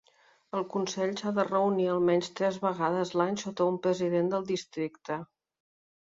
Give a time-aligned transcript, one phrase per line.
[0.59, 5.19] El consell s'ha de reunir almenys tres vegades l'any sota un president del Districte.